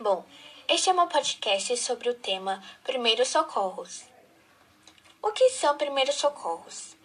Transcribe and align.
Bom, 0.00 0.24
este 0.68 0.90
é 0.90 0.92
meu 0.92 1.08
podcast 1.08 1.76
sobre 1.76 2.08
o 2.08 2.14
tema 2.14 2.62
Primeiros 2.84 3.26
Socorros. 3.26 4.04
O 5.20 5.32
que 5.32 5.50
são 5.50 5.76
primeiros 5.76 6.14
socorros? 6.14 6.96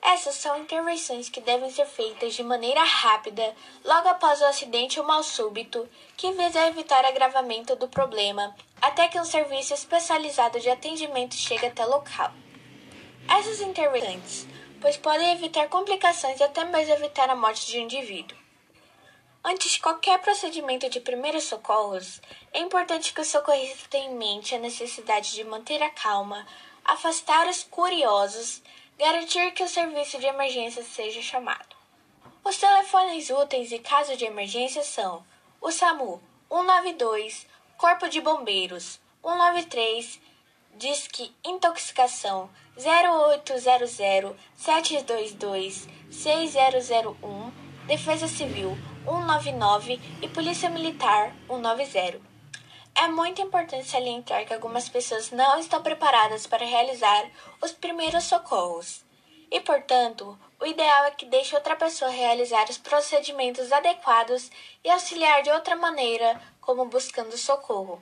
Essas 0.00 0.36
são 0.36 0.58
intervenções 0.58 1.28
que 1.28 1.42
devem 1.42 1.70
ser 1.70 1.84
feitas 1.84 2.32
de 2.32 2.42
maneira 2.42 2.82
rápida 2.82 3.54
logo 3.84 4.08
após 4.08 4.40
o 4.40 4.46
acidente 4.46 4.98
ou 4.98 5.04
mal 5.04 5.22
súbito, 5.22 5.86
que 6.16 6.32
visa 6.32 6.68
evitar 6.68 7.04
agravamento 7.04 7.76
do 7.76 7.86
problema 7.86 8.56
até 8.80 9.06
que 9.08 9.20
um 9.20 9.24
serviço 9.26 9.74
especializado 9.74 10.58
de 10.58 10.70
atendimento 10.70 11.34
chegue 11.34 11.66
até 11.66 11.84
o 11.84 11.90
local. 11.90 12.32
Essas 13.28 13.60
intervenções, 13.60 14.46
pois 14.80 14.96
podem 14.96 15.32
evitar 15.32 15.68
complicações 15.68 16.40
e 16.40 16.44
até 16.44 16.64
mesmo 16.64 16.94
evitar 16.94 17.28
a 17.28 17.36
morte 17.36 17.66
de 17.66 17.78
um 17.78 17.82
indivíduo. 17.82 18.39
Antes 19.42 19.72
de 19.72 19.80
qualquer 19.80 20.20
procedimento 20.20 20.90
de 20.90 21.00
primeiros 21.00 21.44
socorros, 21.44 22.20
é 22.52 22.60
importante 22.60 23.14
que 23.14 23.22
o 23.22 23.24
socorrista 23.24 23.88
tenha 23.88 24.10
em 24.10 24.14
mente 24.14 24.54
a 24.54 24.58
necessidade 24.58 25.32
de 25.32 25.42
manter 25.44 25.82
a 25.82 25.88
calma, 25.88 26.46
afastar 26.84 27.48
os 27.48 27.62
curiosos, 27.64 28.62
garantir 28.98 29.52
que 29.52 29.62
o 29.62 29.68
serviço 29.68 30.18
de 30.18 30.26
emergência 30.26 30.82
seja 30.84 31.22
chamado. 31.22 31.74
Os 32.44 32.58
telefones 32.58 33.30
úteis 33.30 33.72
em 33.72 33.80
caso 33.80 34.14
de 34.14 34.26
emergência 34.26 34.82
são 34.82 35.24
o 35.58 35.70
SAMU 35.70 36.22
192, 36.50 37.46
Corpo 37.78 38.10
de 38.10 38.20
Bombeiros 38.20 39.00
193, 39.22 40.20
Disque 40.74 41.34
Intoxicação 41.42 42.50
0800 42.76 43.90
722 44.56 45.88
6001, 46.10 47.59
Defesa 47.90 48.28
Civil 48.28 48.78
199 49.04 50.00
e 50.22 50.28
Polícia 50.28 50.70
Militar 50.70 51.34
190. 51.48 52.20
É 52.94 53.08
muito 53.08 53.42
importante 53.42 53.88
salientar 53.88 54.46
que 54.46 54.54
algumas 54.54 54.88
pessoas 54.88 55.32
não 55.32 55.58
estão 55.58 55.82
preparadas 55.82 56.46
para 56.46 56.64
realizar 56.64 57.28
os 57.60 57.72
primeiros 57.72 58.22
socorros. 58.22 59.04
E, 59.50 59.58
portanto, 59.58 60.38
o 60.60 60.66
ideal 60.66 61.06
é 61.06 61.10
que 61.10 61.26
deixe 61.26 61.56
outra 61.56 61.74
pessoa 61.74 62.12
realizar 62.12 62.70
os 62.70 62.78
procedimentos 62.78 63.72
adequados 63.72 64.52
e 64.84 64.88
auxiliar 64.88 65.42
de 65.42 65.50
outra 65.50 65.74
maneira, 65.74 66.40
como 66.60 66.84
buscando 66.84 67.36
socorro. 67.36 68.00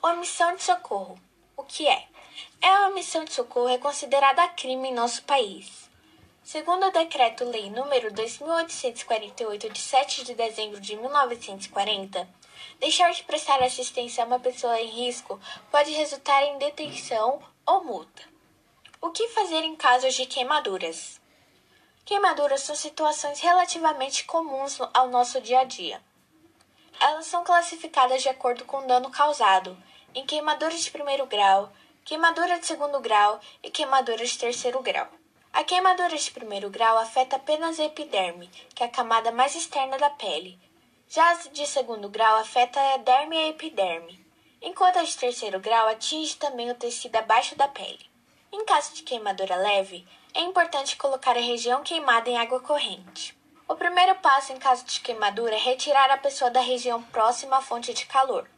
Omissão 0.00 0.54
de 0.54 0.62
socorro. 0.62 1.18
O 1.56 1.64
que 1.64 1.88
é? 1.88 2.06
É 2.62 2.68
a 2.68 2.86
omissão 2.86 3.24
de 3.24 3.32
socorro 3.32 3.70
é 3.70 3.76
considerada 3.76 4.46
crime 4.50 4.90
em 4.90 4.94
nosso 4.94 5.24
país. 5.24 5.89
Segundo 6.52 6.88
o 6.88 6.90
Decreto-Lei 6.90 7.70
nº 7.70 8.10
2848 8.10 9.70
de 9.70 9.78
7 9.78 10.24
de 10.24 10.34
dezembro 10.34 10.80
de 10.80 10.96
1940, 10.96 12.28
deixar 12.80 13.12
de 13.12 13.22
prestar 13.22 13.62
assistência 13.62 14.24
a 14.24 14.26
uma 14.26 14.40
pessoa 14.40 14.80
em 14.80 14.88
risco 14.88 15.40
pode 15.70 15.92
resultar 15.92 16.42
em 16.42 16.58
detenção 16.58 17.40
ou 17.64 17.84
multa. 17.84 18.24
O 19.00 19.10
que 19.10 19.28
fazer 19.28 19.62
em 19.62 19.76
casos 19.76 20.12
de 20.12 20.26
queimaduras? 20.26 21.20
Queimaduras 22.04 22.62
são 22.62 22.74
situações 22.74 23.38
relativamente 23.38 24.24
comuns 24.24 24.76
ao 24.92 25.06
nosso 25.06 25.40
dia 25.40 25.60
a 25.60 25.64
dia. 25.64 26.02
Elas 26.98 27.26
são 27.26 27.44
classificadas 27.44 28.22
de 28.22 28.28
acordo 28.28 28.64
com 28.64 28.78
o 28.78 28.86
dano 28.88 29.08
causado, 29.08 29.80
em 30.12 30.26
queimaduras 30.26 30.80
de 30.80 30.90
primeiro 30.90 31.26
grau, 31.26 31.70
queimadura 32.04 32.58
de 32.58 32.66
segundo 32.66 32.98
grau 32.98 33.38
e 33.62 33.70
queimadura 33.70 34.26
de 34.26 34.36
terceiro 34.36 34.82
grau. 34.82 35.19
A 35.52 35.64
queimadura 35.64 36.16
de 36.16 36.30
primeiro 36.30 36.70
grau 36.70 36.96
afeta 36.96 37.36
apenas 37.36 37.80
a 37.80 37.84
epiderme, 37.84 38.48
que 38.74 38.84
é 38.84 38.86
a 38.86 38.90
camada 38.90 39.32
mais 39.32 39.54
externa 39.54 39.98
da 39.98 40.08
pele. 40.08 40.58
Já 41.08 41.28
a 41.28 41.34
de 41.48 41.66
segundo 41.66 42.08
grau 42.08 42.36
afeta 42.36 42.80
a 42.94 42.96
derme 42.98 43.36
e 43.36 43.38
a 43.38 43.48
epiderme, 43.48 44.24
enquanto 44.62 44.98
a 44.98 45.02
de 45.02 45.16
terceiro 45.16 45.58
grau 45.58 45.88
atinge 45.88 46.36
também 46.36 46.70
o 46.70 46.74
tecido 46.76 47.16
abaixo 47.16 47.56
da 47.56 47.66
pele. 47.66 48.08
Em 48.52 48.64
caso 48.64 48.94
de 48.94 49.02
queimadura 49.02 49.56
leve, 49.56 50.06
é 50.32 50.40
importante 50.40 50.96
colocar 50.96 51.36
a 51.36 51.40
região 51.40 51.82
queimada 51.82 52.30
em 52.30 52.38
água 52.38 52.60
corrente. 52.60 53.36
O 53.66 53.74
primeiro 53.74 54.14
passo 54.16 54.52
em 54.52 54.58
caso 54.58 54.84
de 54.84 55.00
queimadura 55.00 55.54
é 55.54 55.58
retirar 55.58 56.10
a 56.10 56.18
pessoa 56.18 56.50
da 56.50 56.60
região 56.60 57.02
próxima 57.02 57.58
à 57.58 57.60
fonte 57.60 57.92
de 57.92 58.06
calor. 58.06 58.48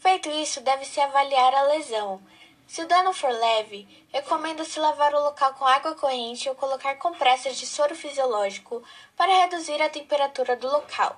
Feito 0.00 0.28
isso, 0.28 0.60
deve-se 0.60 1.00
avaliar 1.00 1.54
a 1.54 1.62
lesão 1.62 2.20
se 2.66 2.82
o 2.82 2.86
dano 2.86 3.12
for 3.12 3.30
leve, 3.30 3.86
recomenda-se 4.12 4.80
lavar 4.80 5.14
o 5.14 5.22
local 5.22 5.54
com 5.54 5.66
água 5.66 5.94
corrente 5.94 6.48
ou 6.48 6.54
colocar 6.54 6.96
compressas 6.96 7.56
de 7.56 7.66
soro 7.66 7.94
fisiológico 7.94 8.82
para 9.16 9.40
reduzir 9.42 9.80
a 9.80 9.88
temperatura 9.88 10.56
do 10.56 10.66
local. 10.66 11.16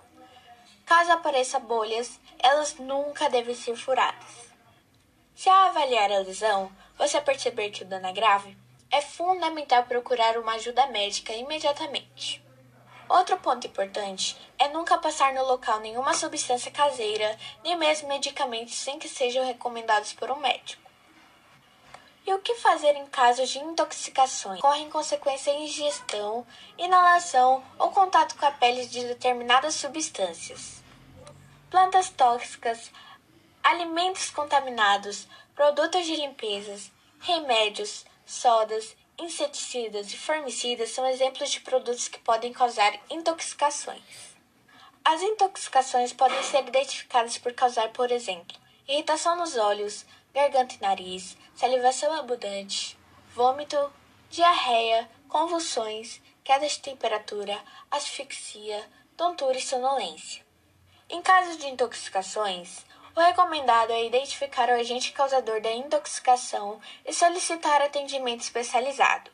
Caso 0.84 1.12
apareçam 1.12 1.60
bolhas, 1.60 2.20
elas 2.38 2.74
nunca 2.76 3.30
devem 3.30 3.54
ser 3.54 3.76
furadas. 3.76 4.46
Se 5.34 5.48
ao 5.48 5.68
avaliar 5.68 6.10
a 6.10 6.18
lesão, 6.18 6.70
você 6.98 7.20
perceber 7.20 7.70
que 7.70 7.82
o 7.82 7.86
dano 7.86 8.06
é 8.06 8.12
grave, 8.12 8.56
é 8.90 9.00
fundamental 9.00 9.84
procurar 9.84 10.38
uma 10.38 10.52
ajuda 10.52 10.86
médica 10.86 11.32
imediatamente. 11.32 12.42
Outro 13.08 13.36
ponto 13.38 13.66
importante 13.66 14.36
é 14.58 14.68
nunca 14.68 14.98
passar 14.98 15.32
no 15.32 15.44
local 15.44 15.78
nenhuma 15.80 16.12
substância 16.12 16.72
caseira, 16.72 17.36
nem 17.62 17.76
mesmo 17.76 18.08
medicamentos 18.08 18.74
sem 18.74 18.98
que 18.98 19.08
sejam 19.08 19.44
recomendados 19.46 20.12
por 20.12 20.30
um 20.30 20.36
médico. 20.36 20.85
E 22.26 22.34
o 22.34 22.40
que 22.40 22.56
fazer 22.56 22.96
em 22.96 23.06
casos 23.06 23.50
de 23.50 23.60
intoxicações? 23.60 24.60
Correm 24.60 24.90
consequência 24.90 25.52
ingestão, 25.52 26.44
inalação 26.76 27.62
ou 27.78 27.92
contato 27.92 28.36
com 28.36 28.44
a 28.44 28.50
pele 28.50 28.84
de 28.86 29.04
determinadas 29.04 29.76
substâncias. 29.76 30.82
Plantas 31.70 32.10
tóxicas, 32.10 32.90
alimentos 33.62 34.30
contaminados, 34.30 35.28
produtos 35.54 36.04
de 36.04 36.16
limpeza, 36.16 36.90
remédios, 37.20 38.04
sodas, 38.26 38.96
inseticidas 39.16 40.12
e 40.12 40.16
formicidas 40.16 40.90
são 40.90 41.06
exemplos 41.06 41.48
de 41.50 41.60
produtos 41.60 42.08
que 42.08 42.18
podem 42.18 42.52
causar 42.52 42.92
intoxicações. 43.08 44.34
As 45.04 45.22
intoxicações 45.22 46.12
podem 46.12 46.42
ser 46.42 46.66
identificadas 46.66 47.38
por 47.38 47.52
causar, 47.52 47.90
por 47.90 48.10
exemplo, 48.10 48.58
irritação 48.88 49.36
nos 49.36 49.56
olhos, 49.56 50.04
garganta 50.36 50.74
e 50.74 50.82
nariz, 50.82 51.34
salivação 51.54 52.12
abundante, 52.12 52.98
vômito, 53.34 53.90
diarreia, 54.28 55.08
convulsões, 55.30 56.20
queda 56.44 56.68
de 56.68 56.78
temperatura, 56.78 57.58
asfixia, 57.90 58.86
tontura 59.16 59.56
e 59.56 59.62
sonolência. 59.62 60.44
Em 61.08 61.22
caso 61.22 61.56
de 61.56 61.68
intoxicações, 61.68 62.84
o 63.14 63.20
recomendado 63.20 63.92
é 63.92 64.04
identificar 64.04 64.68
o 64.68 64.74
agente 64.74 65.10
causador 65.12 65.62
da 65.62 65.72
intoxicação 65.72 66.82
e 67.06 67.14
solicitar 67.14 67.80
atendimento 67.80 68.42
especializado. 68.42 69.30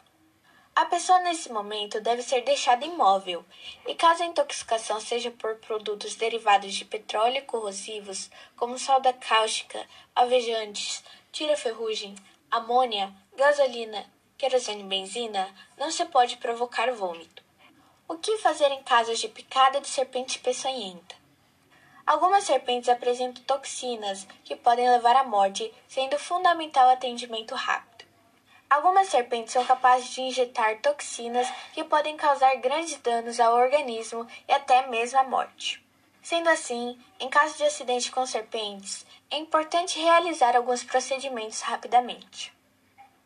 A 0.74 0.86
pessoa 0.86 1.20
nesse 1.20 1.52
momento 1.52 2.00
deve 2.00 2.22
ser 2.22 2.42
deixada 2.44 2.86
imóvel, 2.86 3.44
e 3.86 3.94
caso 3.94 4.22
a 4.22 4.26
intoxicação 4.26 4.98
seja 4.98 5.30
por 5.30 5.56
produtos 5.56 6.14
derivados 6.14 6.72
de 6.72 6.86
petróleo 6.86 7.44
corrosivos, 7.44 8.30
como 8.56 8.78
solda 8.78 9.12
cáustica, 9.12 9.86
alvejantes, 10.14 11.04
tira-ferrugem, 11.30 12.14
amônia, 12.50 13.12
gasolina, 13.36 14.10
querosene 14.38 14.80
e 14.80 14.86
benzina, 14.86 15.54
não 15.76 15.90
se 15.90 16.06
pode 16.06 16.38
provocar 16.38 16.90
vômito. 16.92 17.42
O 18.08 18.16
que 18.16 18.38
fazer 18.38 18.70
em 18.72 18.82
casos 18.82 19.18
de 19.18 19.28
picada 19.28 19.78
de 19.78 19.88
serpente 19.88 20.38
peçonhenta? 20.38 21.14
Algumas 22.06 22.44
serpentes 22.44 22.88
apresentam 22.88 23.44
toxinas 23.44 24.26
que 24.42 24.56
podem 24.56 24.90
levar 24.90 25.16
à 25.16 25.24
morte, 25.24 25.72
sendo 25.86 26.18
fundamental 26.18 26.88
atendimento 26.88 27.54
rápido. 27.54 27.91
Algumas 28.72 29.08
serpentes 29.08 29.52
são 29.52 29.66
capazes 29.66 30.08
de 30.14 30.22
injetar 30.22 30.78
toxinas 30.78 31.46
que 31.74 31.84
podem 31.84 32.16
causar 32.16 32.56
grandes 32.56 32.98
danos 33.02 33.38
ao 33.38 33.54
organismo 33.54 34.26
e 34.48 34.52
até 34.52 34.86
mesmo 34.86 35.18
a 35.18 35.24
morte. 35.24 35.84
Sendo 36.22 36.48
assim, 36.48 36.98
em 37.20 37.28
caso 37.28 37.54
de 37.58 37.64
acidente 37.64 38.10
com 38.10 38.24
serpentes, 38.24 39.04
é 39.30 39.36
importante 39.36 40.00
realizar 40.00 40.56
alguns 40.56 40.82
procedimentos 40.82 41.60
rapidamente. 41.60 42.50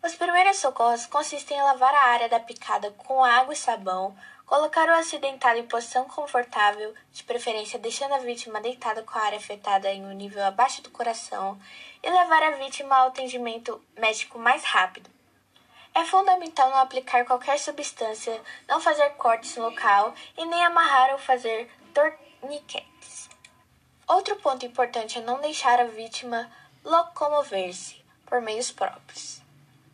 Os 0.03 0.17
primeiros 0.17 0.57
socorros 0.57 1.07
consistem 1.07 1.57
em 1.57 1.63
lavar 1.63 1.95
a 1.95 2.09
área 2.09 2.29
da 2.29 2.41
picada 2.41 2.91
com 2.99 3.25
água 3.25 3.55
e 3.55 3.57
sabão, 3.57 4.19
colocar 4.47 4.89
o 4.89 4.95
acidentado 4.95 5.61
em 5.61 5.69
posição 5.69 6.09
confortável, 6.09 6.93
de 7.13 7.23
preferência 7.23 7.79
deixando 7.79 8.15
a 8.15 8.19
vítima 8.19 8.61
deitada 8.61 9.05
com 9.05 9.17
a 9.17 9.23
área 9.23 9.39
afetada 9.39 9.93
em 9.93 10.05
um 10.05 10.13
nível 10.13 10.45
abaixo 10.45 10.83
do 10.83 10.91
coração, 10.91 11.57
e 12.03 12.11
levar 12.11 12.43
a 12.43 12.51
vítima 12.57 12.97
ao 12.97 13.09
atendimento 13.09 13.81
médico 13.97 14.41
mais 14.41 14.65
rápido. 14.65 15.16
É 15.97 16.05
fundamental 16.05 16.69
não 16.69 16.77
aplicar 16.77 17.25
qualquer 17.25 17.59
substância, 17.59 18.39
não 18.69 18.79
fazer 18.83 19.09
cortes 19.13 19.57
no 19.57 19.65
local 19.65 20.13
e 20.37 20.45
nem 20.45 20.63
amarrar 20.63 21.13
ou 21.13 21.19
fazer 21.19 21.71
torniquetes. 21.95 23.31
Outro 24.07 24.37
ponto 24.37 24.67
importante 24.67 25.19
é 25.19 25.23
não 25.23 25.41
deixar 25.41 25.81
a 25.81 25.85
vítima 25.85 26.53
locomover-se 26.85 28.05
por 28.27 28.43
meios 28.43 28.71
próprios. 28.71 29.41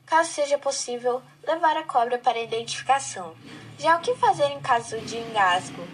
Caso 0.04 0.32
seja 0.32 0.58
possível, 0.58 1.22
levar 1.46 1.76
a 1.76 1.84
cobra 1.84 2.18
para 2.18 2.42
identificação. 2.42 3.36
Já 3.78 3.96
o 3.96 4.00
que 4.00 4.16
fazer 4.16 4.46
em 4.46 4.60
caso 4.60 5.00
de 5.02 5.18
engasgo? 5.18 5.86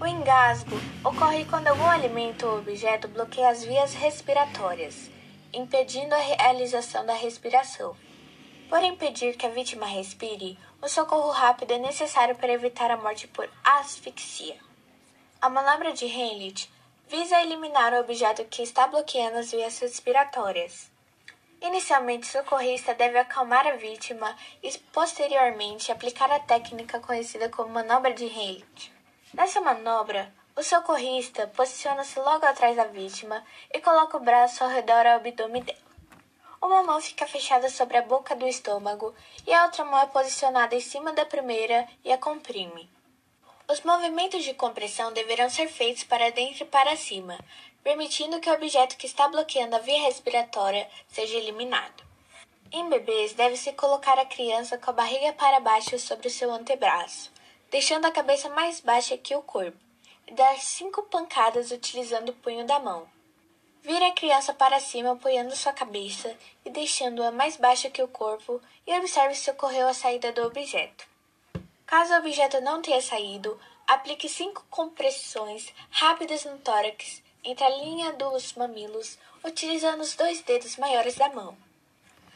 O 0.00 0.06
engasgo 0.06 0.76
ocorre 1.04 1.44
quando 1.44 1.66
algum 1.66 1.90
alimento 1.90 2.46
ou 2.46 2.58
objeto 2.58 3.08
bloqueia 3.08 3.48
as 3.48 3.64
vias 3.64 3.94
respiratórias, 3.94 5.10
impedindo 5.52 6.14
a 6.14 6.18
realização 6.18 7.04
da 7.04 7.14
respiração. 7.14 7.96
Por 8.68 8.84
impedir 8.84 9.36
que 9.38 9.46
a 9.46 9.48
vítima 9.48 9.86
respire, 9.86 10.58
o 10.82 10.88
socorro 10.88 11.30
rápido 11.30 11.72
é 11.72 11.78
necessário 11.78 12.36
para 12.36 12.52
evitar 12.52 12.90
a 12.90 12.98
morte 12.98 13.26
por 13.26 13.48
asfixia. 13.64 14.56
A 15.40 15.48
manobra 15.48 15.94
de 15.94 16.04
Heimlich 16.04 16.70
visa 17.08 17.40
eliminar 17.40 17.94
o 17.94 18.00
objeto 18.00 18.44
que 18.44 18.62
está 18.62 18.86
bloqueando 18.86 19.38
as 19.38 19.50
vias 19.50 19.78
respiratórias. 19.78 20.90
Inicialmente, 21.62 22.28
o 22.28 22.32
socorrista 22.32 22.92
deve 22.92 23.18
acalmar 23.18 23.66
a 23.66 23.76
vítima 23.76 24.36
e, 24.62 24.70
posteriormente, 24.92 25.90
aplicar 25.90 26.30
a 26.30 26.38
técnica 26.38 27.00
conhecida 27.00 27.48
como 27.48 27.72
manobra 27.72 28.12
de 28.12 28.26
Heimlich. 28.26 28.92
Nessa 29.32 29.62
manobra, 29.62 30.30
o 30.54 30.62
socorrista 30.62 31.46
posiciona-se 31.46 32.20
logo 32.20 32.44
atrás 32.44 32.76
da 32.76 32.84
vítima 32.84 33.42
e 33.72 33.80
coloca 33.80 34.18
o 34.18 34.20
braço 34.20 34.62
ao 34.62 34.68
redor 34.68 35.04
do 35.04 35.08
abdômen 35.08 35.62
dela. 35.62 35.87
Uma 36.68 36.82
mão 36.82 37.00
fica 37.00 37.26
fechada 37.26 37.70
sobre 37.70 37.96
a 37.96 38.02
boca 38.02 38.36
do 38.36 38.46
estômago 38.46 39.14
e 39.46 39.54
a 39.54 39.64
outra 39.64 39.86
mão 39.86 39.98
é 40.00 40.06
posicionada 40.06 40.74
em 40.74 40.80
cima 40.80 41.14
da 41.14 41.24
primeira 41.24 41.88
e 42.04 42.12
a 42.12 42.18
comprime. 42.18 42.90
Os 43.66 43.80
movimentos 43.80 44.44
de 44.44 44.52
compressão 44.52 45.10
deverão 45.10 45.48
ser 45.48 45.68
feitos 45.68 46.04
para 46.04 46.30
dentro 46.30 46.64
e 46.64 46.66
para 46.66 46.94
cima, 46.94 47.38
permitindo 47.82 48.38
que 48.38 48.50
o 48.50 48.52
objeto 48.52 48.98
que 48.98 49.06
está 49.06 49.26
bloqueando 49.28 49.76
a 49.76 49.78
via 49.78 50.02
respiratória 50.02 50.86
seja 51.08 51.38
eliminado. 51.38 52.04
Em 52.70 52.86
bebês, 52.90 53.32
deve-se 53.32 53.72
colocar 53.72 54.18
a 54.18 54.26
criança 54.26 54.76
com 54.76 54.90
a 54.90 54.92
barriga 54.92 55.32
para 55.32 55.60
baixo 55.60 55.98
sobre 55.98 56.28
o 56.28 56.30
seu 56.30 56.52
antebraço 56.52 57.32
deixando 57.70 58.06
a 58.06 58.10
cabeça 58.10 58.48
mais 58.50 58.80
baixa 58.80 59.16
que 59.16 59.34
o 59.34 59.42
corpo, 59.42 59.76
e 60.26 60.34
dar 60.34 60.58
cinco 60.58 61.02
pancadas 61.04 61.70
utilizando 61.70 62.30
o 62.30 62.34
punho 62.34 62.66
da 62.66 62.78
mão. 62.78 63.06
Vire 63.88 64.04
a 64.04 64.12
criança 64.12 64.52
para 64.52 64.78
cima 64.80 65.12
apoiando 65.12 65.56
sua 65.56 65.72
cabeça 65.72 66.36
e 66.62 66.68
deixando-a 66.68 67.32
mais 67.32 67.56
baixa 67.56 67.88
que 67.88 68.02
o 68.02 68.06
corpo 68.06 68.60
e 68.86 68.94
observe 68.98 69.34
se 69.34 69.50
ocorreu 69.50 69.88
a 69.88 69.94
saída 69.94 70.30
do 70.30 70.42
objeto. 70.42 71.06
Caso 71.86 72.12
o 72.12 72.18
objeto 72.18 72.60
não 72.60 72.82
tenha 72.82 73.00
saído, 73.00 73.58
aplique 73.86 74.28
cinco 74.28 74.62
compressões 74.68 75.72
rápidas 75.88 76.44
no 76.44 76.58
tórax 76.58 77.22
entre 77.42 77.64
a 77.64 77.70
linha 77.70 78.12
dos 78.12 78.52
mamilos, 78.52 79.18
utilizando 79.42 80.02
os 80.02 80.14
dois 80.14 80.42
dedos 80.42 80.76
maiores 80.76 81.14
da 81.14 81.30
mão. 81.30 81.56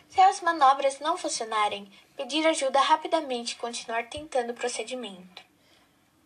Se 0.09 0.23
as 0.23 0.41
manobras 0.41 1.01
não 1.01 1.19
funcionarem, 1.19 1.93
pedir 2.17 2.47
ajuda 2.47 2.81
rapidamente 2.81 3.53
e 3.53 3.57
continuar 3.57 4.09
tentando 4.09 4.53
o 4.53 4.57
procedimento. 4.57 5.43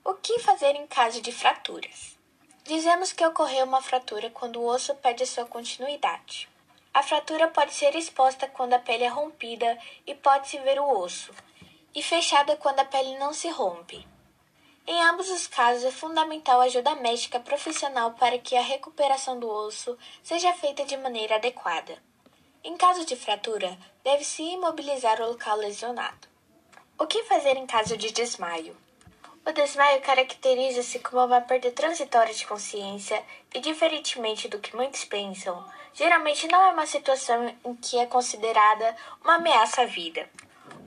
O 0.05 0.14
que 0.14 0.38
fazer 0.38 0.76
em 0.76 0.87
caso 0.87 1.20
de 1.20 1.32
fraturas? 1.32 2.15
Dizemos 2.66 3.12
que 3.12 3.24
ocorreu 3.24 3.64
uma 3.64 3.80
fratura 3.80 4.28
quando 4.28 4.60
o 4.60 4.66
osso 4.66 4.92
perde 4.96 5.24
sua 5.24 5.44
continuidade. 5.44 6.48
A 6.92 7.00
fratura 7.00 7.46
pode 7.46 7.72
ser 7.72 7.94
exposta 7.94 8.48
quando 8.48 8.72
a 8.72 8.78
pele 8.80 9.04
é 9.04 9.08
rompida 9.08 9.78
e 10.04 10.16
pode-se 10.16 10.58
ver 10.58 10.80
o 10.80 10.98
osso, 10.98 11.32
e 11.94 12.02
fechada 12.02 12.56
quando 12.56 12.80
a 12.80 12.84
pele 12.84 13.16
não 13.18 13.32
se 13.32 13.48
rompe. 13.48 14.04
Em 14.84 15.00
ambos 15.04 15.30
os 15.30 15.46
casos, 15.46 15.84
é 15.84 15.92
fundamental 15.92 16.60
a 16.60 16.64
ajuda 16.64 16.96
médica 16.96 17.38
profissional 17.38 18.14
para 18.14 18.36
que 18.36 18.56
a 18.56 18.62
recuperação 18.62 19.38
do 19.38 19.48
osso 19.48 19.96
seja 20.20 20.52
feita 20.52 20.84
de 20.84 20.96
maneira 20.96 21.36
adequada. 21.36 22.02
Em 22.64 22.76
caso 22.76 23.06
de 23.06 23.14
fratura, 23.14 23.78
deve-se 24.02 24.42
imobilizar 24.42 25.20
o 25.20 25.28
local 25.28 25.56
lesionado. 25.56 26.26
O 26.98 27.06
que 27.06 27.22
fazer 27.24 27.56
em 27.56 27.66
caso 27.66 27.96
de 27.96 28.10
desmaio? 28.10 28.76
O 29.48 29.52
desmaio 29.52 30.00
caracteriza-se 30.00 30.98
como 30.98 31.25
uma 31.25 31.40
perda 31.40 31.70
transitória 31.70 32.34
de 32.34 32.44
consciência 32.44 33.22
e, 33.54 33.60
diferentemente 33.60 34.48
do 34.48 34.58
que 34.58 34.75
muitos 34.75 35.04
pensam, 35.04 35.64
geralmente 35.94 36.48
não 36.48 36.60
é 36.60 36.72
uma 36.72 36.84
situação 36.84 37.54
em 37.64 37.76
que 37.76 37.96
é 37.96 38.06
considerada 38.06 38.96
uma 39.22 39.37
ameaça 39.37 39.82
à 39.82 39.84
vida. 39.84 40.28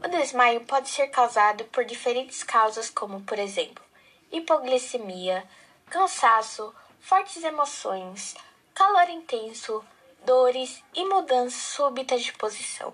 O 0.03 0.09
desmaio 0.09 0.65
pode 0.65 0.89
ser 0.89 1.07
causado 1.07 1.63
por 1.65 1.85
diferentes 1.85 2.43
causas, 2.43 2.89
como, 2.89 3.21
por 3.21 3.39
exemplo, 3.39 3.81
hipoglicemia, 4.29 5.47
cansaço, 5.89 6.75
fortes 6.99 7.41
emoções, 7.41 8.35
calor 8.75 9.09
intenso, 9.09 9.81
dores 10.25 10.83
e 10.93 11.05
mudanças 11.05 11.61
súbitas 11.61 12.21
de 12.21 12.33
posição. 12.33 12.91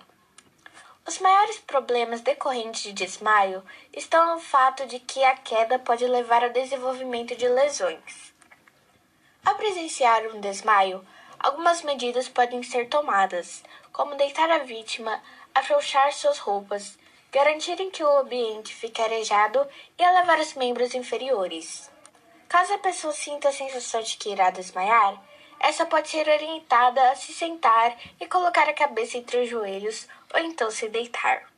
Os 1.07 1.19
maiores 1.19 1.59
problemas 1.59 2.21
decorrentes 2.21 2.81
de 2.81 2.91
desmaio 2.91 3.63
estão 3.93 4.33
no 4.33 4.41
fato 4.41 4.87
de 4.87 4.99
que 4.99 5.23
a 5.23 5.35
queda 5.35 5.77
pode 5.77 6.03
levar 6.07 6.43
ao 6.43 6.49
desenvolvimento 6.49 7.35
de 7.35 7.47
lesões. 7.47 8.33
Ao 9.45 9.53
presenciar 9.53 10.25
um 10.33 10.41
desmaio, 10.41 11.05
algumas 11.37 11.83
medidas 11.83 12.27
podem 12.27 12.63
ser 12.63 12.89
tomadas, 12.89 13.63
como 13.93 14.15
deitar 14.15 14.49
a 14.49 14.63
vítima, 14.63 15.21
afrouxar 15.53 16.11
suas 16.11 16.39
roupas, 16.39 16.97
garantirem 17.31 17.91
que 17.91 18.03
o 18.03 18.17
ambiente 18.17 18.73
fique 18.73 18.99
arejado 18.99 19.63
e 19.99 20.01
elevar 20.01 20.39
os 20.39 20.55
membros 20.55 20.95
inferiores. 20.95 21.87
Caso 22.49 22.73
a 22.73 22.79
pessoa 22.79 23.13
sinta 23.13 23.49
a 23.49 23.53
sensação 23.53 24.01
de 24.01 24.17
que 24.17 24.31
irá 24.31 24.49
desmaiar, 24.49 25.21
essa 25.59 25.85
pode 25.85 26.09
ser 26.09 26.27
orientada 26.27 27.11
a 27.11 27.15
se 27.15 27.31
sentar 27.31 27.95
e 28.19 28.25
colocar 28.25 28.67
a 28.67 28.73
cabeça 28.73 29.17
entre 29.17 29.43
os 29.43 29.49
joelhos 29.49 30.07
ou 30.33 30.39
então 30.39 30.69
se 30.71 30.89
deitar. 30.89 31.49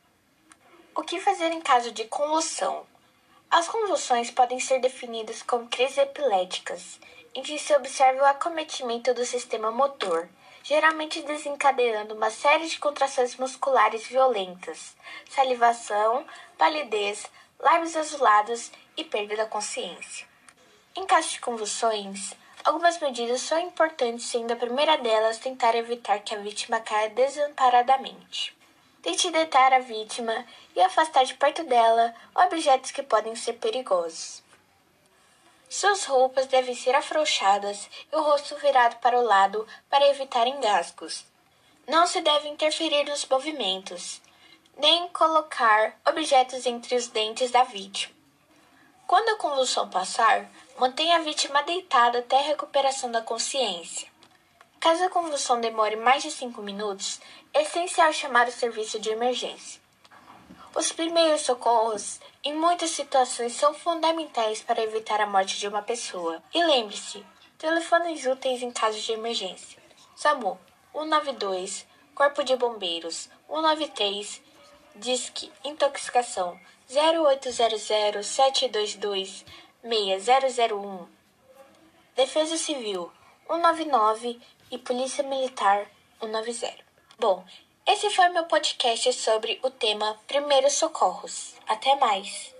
O 0.94 1.02
que 1.02 1.20
fazer 1.20 1.52
em 1.52 1.60
caso 1.60 1.92
de 1.92 2.04
convulsão? 2.04 2.86
As 3.50 3.68
convulsões 3.68 4.30
podem 4.30 4.60
ser 4.60 4.80
definidas 4.80 5.42
como 5.42 5.68
crises 5.68 5.98
epiléticas, 5.98 6.98
em 7.34 7.42
que 7.42 7.58
se 7.58 7.74
observa 7.74 8.22
o 8.22 8.26
acometimento 8.26 9.14
do 9.14 9.24
sistema 9.24 9.70
motor, 9.70 10.28
geralmente 10.62 11.22
desencadeando 11.22 12.14
uma 12.14 12.30
série 12.30 12.66
de 12.66 12.78
contrações 12.78 13.36
musculares 13.36 14.06
violentas, 14.06 14.94
salivação, 15.30 16.26
palidez, 16.58 17.26
lábios 17.58 17.96
azulados 17.96 18.70
e 18.96 19.04
perda 19.04 19.36
da 19.36 19.46
consciência. 19.46 20.26
Em 20.94 21.06
caso 21.06 21.30
de 21.30 21.40
convulsões, 21.40 22.34
Algumas 22.64 22.98
medidas 23.00 23.40
são 23.40 23.58
importantes, 23.58 24.26
sendo 24.26 24.52
a 24.52 24.56
primeira 24.56 24.98
delas 24.98 25.38
tentar 25.38 25.74
evitar 25.74 26.20
que 26.20 26.34
a 26.34 26.38
vítima 26.38 26.80
caia 26.80 27.08
desamparadamente. 27.08 28.54
Tente 29.02 29.30
deitar 29.30 29.72
a 29.72 29.78
vítima 29.78 30.44
e 30.74 30.80
afastar 30.80 31.24
de 31.24 31.34
perto 31.34 31.62
dela 31.64 32.14
objetos 32.34 32.90
que 32.90 33.02
podem 33.02 33.36
ser 33.36 33.54
perigosos. 33.54 34.42
Suas 35.68 36.04
roupas 36.04 36.46
devem 36.46 36.74
ser 36.74 36.94
afrouxadas 36.94 37.88
e 38.10 38.16
o 38.16 38.22
rosto 38.22 38.56
virado 38.56 38.96
para 38.96 39.18
o 39.18 39.22
lado 39.22 39.66
para 39.88 40.08
evitar 40.08 40.46
engasgos. 40.46 41.24
Não 41.86 42.06
se 42.06 42.20
deve 42.20 42.48
interferir 42.48 43.04
nos 43.04 43.24
movimentos, 43.26 44.20
nem 44.76 45.08
colocar 45.08 45.98
objetos 46.06 46.66
entre 46.66 46.96
os 46.96 47.08
dentes 47.08 47.50
da 47.50 47.64
vítima. 47.64 48.14
Quando 49.06 49.30
a 49.30 49.36
convulsão 49.36 49.88
passar, 49.88 50.50
mantenha 50.78 51.16
a 51.16 51.20
vítima 51.20 51.62
deitada 51.62 52.18
até 52.18 52.38
a 52.38 52.42
recuperação 52.42 53.10
da 53.10 53.22
consciência. 53.22 54.08
Caso 54.80 55.04
a 55.04 55.10
convulsão 55.10 55.60
demore 55.60 55.96
mais 55.96 56.22
de 56.22 56.30
5 56.30 56.62
minutos, 56.62 57.20
é 57.52 57.62
essencial 57.62 58.12
chamar 58.12 58.46
o 58.46 58.52
serviço 58.52 59.00
de 59.00 59.10
emergência. 59.10 59.80
Os 60.74 60.92
primeiros 60.92 61.40
socorros, 61.40 62.20
em 62.44 62.54
muitas 62.54 62.90
situações, 62.90 63.54
são 63.54 63.74
fundamentais 63.74 64.62
para 64.62 64.82
evitar 64.82 65.20
a 65.20 65.26
morte 65.26 65.58
de 65.58 65.66
uma 65.66 65.82
pessoa. 65.82 66.40
E 66.54 66.62
lembre-se, 66.62 67.26
telefones 67.58 68.24
úteis 68.24 68.62
em 68.62 68.70
caso 68.70 69.00
de 69.00 69.12
emergência. 69.12 69.82
SAMU 70.14 70.58
192, 70.92 71.84
Corpo 72.14 72.44
de 72.44 72.54
Bombeiros 72.54 73.28
193, 73.48 74.40
Disque 74.94 75.52
Intoxicação 75.64 76.58
0800 76.88 78.26
722 78.26 79.44
6001. 79.82 81.06
Defesa 82.14 82.56
Civil 82.56 83.10
199 83.48 84.40
e 84.70 84.78
Polícia 84.78 85.24
Militar 85.24 85.86
190. 86.20 86.74
Bom, 87.18 87.44
esse 87.86 88.10
foi 88.10 88.28
meu 88.28 88.44
podcast 88.44 89.12
sobre 89.14 89.58
o 89.62 89.70
tema 89.70 90.18
Primeiros 90.26 90.74
Socorros. 90.74 91.54
Até 91.66 91.96
mais! 91.96 92.57